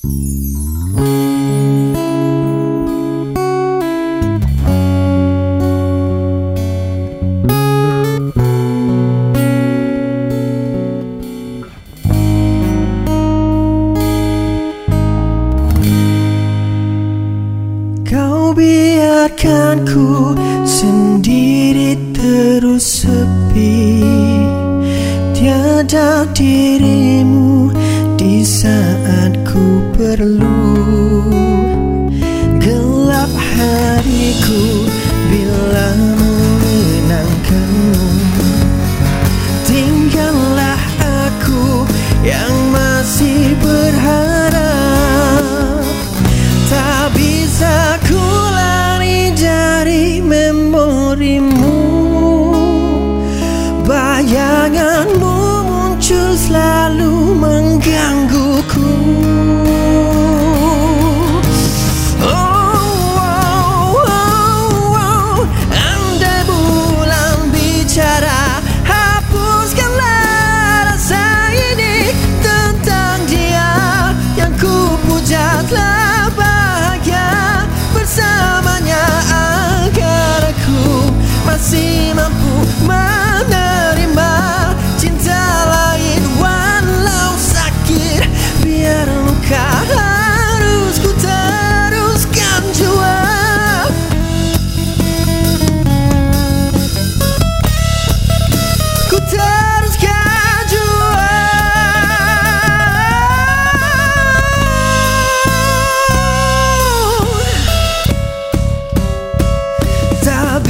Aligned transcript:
Kau 0.00 0.08
biarkan 18.56 19.84
ku 19.84 20.32
sendiri 20.64 22.00
terus 22.16 23.04
sepi. 23.04 24.00
Tiada 25.36 26.24
dirimu 26.32 26.99
perlu. 30.20 31.32
Gelap 32.60 33.32
hariku 33.32 34.84
bila 35.32 35.96
mengenangkanmu 35.96 38.04
Tinggallah 39.64 40.76
aku 41.00 41.88
yang 42.20 42.52
masih 42.68 43.56
berharap. 43.64 44.60
Tak 46.68 47.16
bisa 47.16 47.96
ku 48.04 48.20
lari 48.52 49.32
dari 49.32 50.20
memorimu. 50.20 51.80
Bayanganmu 53.88 55.29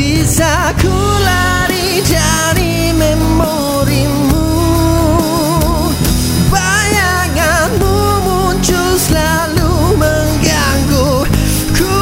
bisa 0.00 0.72
ku 0.80 0.96
lari 1.20 2.00
dari 2.08 2.88
memorimu. 2.96 4.48
Bayanganmu 6.48 7.96
muncul 8.24 8.96
selalu 8.96 10.00
menggangguku 10.00 12.00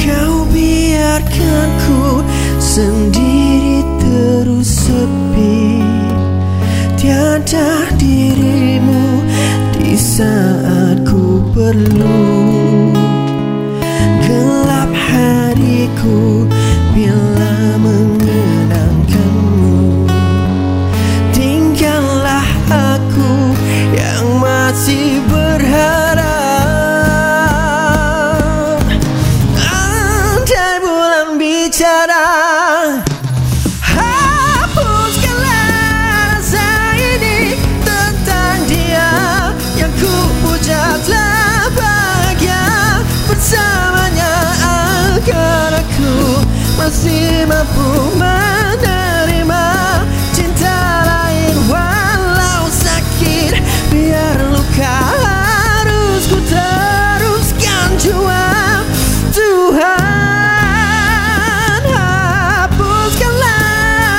Kau 0.00 0.34
biarkan 0.48 1.68
ku 1.84 2.24
sendiri 2.56 3.84
terus 4.00 4.88
sepi. 4.88 5.84
Tiada 6.96 7.84
dirimu 8.00 9.20
di 9.76 9.92
saat 9.92 11.04
ku 11.04 11.44
perlu 11.52 12.63
masih 46.84 47.48
mampu 47.48 48.12
menerima 48.20 49.64
Cinta 50.36 51.00
lain 51.08 51.56
walau 51.72 52.68
sakit. 52.68 53.56
Biar 53.88 54.36
luka 54.52 54.92
harus 55.24 56.28
ku 56.28 56.36
teruskan 56.44 57.88
jua. 57.96 58.84
Tuhan 59.32 59.80
hapuskanlah 61.88 63.48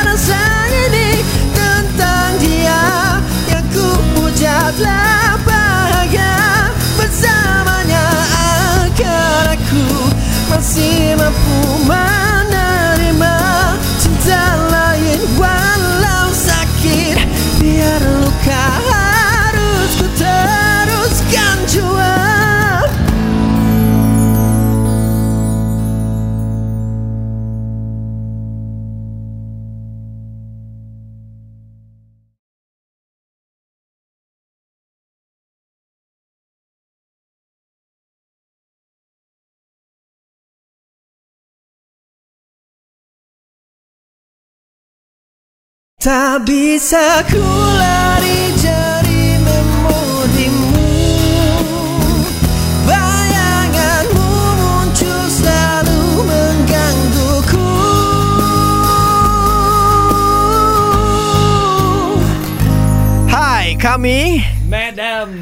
rasa 0.10 0.66
ini 0.90 1.22
tentang 1.54 2.34
dia. 2.42 3.22
Yang 3.46 3.78
ku 3.78 3.94
puja 4.18 4.74
bahagia. 5.46 6.74
Bersamanya 6.98 8.10
agar 8.82 9.54
aku 9.54 10.10
masih 10.50 10.95
Tak 46.06 46.46
bisa 46.46 47.26
ku 47.26 47.42
lari 47.82 48.54
dari 48.62 49.42
memorimu 49.42 50.86
Bayanganmu 52.86 54.30
muncul 54.54 55.22
selalu 55.34 56.02
menggangguku. 56.30 57.74
Hai 63.26 63.74
kami. 63.74 64.46
Madam. 64.70 65.34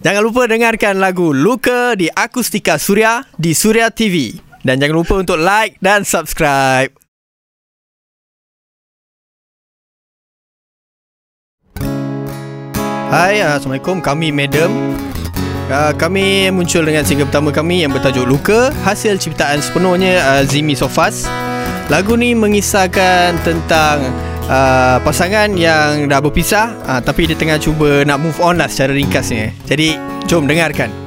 Jangan 0.00 0.22
lupa 0.24 0.48
dengarkan 0.48 0.96
lagu 0.96 1.36
Luka 1.36 1.92
di 1.92 2.08
Akustika 2.08 2.80
Surya 2.80 3.20
di 3.36 3.52
Surya 3.52 3.92
TV 3.92 4.32
Dan 4.64 4.80
jangan 4.80 4.96
lupa 5.04 5.20
untuk 5.20 5.36
like 5.36 5.76
dan 5.84 6.08
subscribe 6.08 7.05
Hai, 13.06 13.38
Assalamualaikum. 13.38 14.02
Kami 14.02 14.34
Madam. 14.34 14.98
Uh, 15.70 15.94
kami 15.94 16.50
muncul 16.50 16.82
dengan 16.82 17.06
single 17.06 17.30
pertama 17.30 17.54
kami 17.54 17.82
yang 17.82 17.90
bertajuk 17.90 18.22
Luka 18.22 18.70
Hasil 18.86 19.18
ciptaan 19.18 19.58
sepenuhnya 19.58 20.22
uh, 20.22 20.42
Zimi 20.46 20.78
Sofas 20.78 21.26
Lagu 21.90 22.14
ni 22.14 22.38
mengisahkan 22.38 23.34
tentang 23.42 24.14
uh, 24.46 25.02
pasangan 25.02 25.50
yang 25.58 26.06
dah 26.06 26.22
berpisah 26.22 26.70
uh, 26.86 27.02
Tapi 27.02 27.26
dia 27.26 27.34
tengah 27.34 27.58
cuba 27.58 28.06
nak 28.06 28.22
move 28.22 28.38
on 28.38 28.62
lah 28.62 28.70
secara 28.70 28.94
ringkasnya 28.94 29.50
Jadi 29.66 29.98
jom 30.30 30.46
dengarkan 30.46 31.05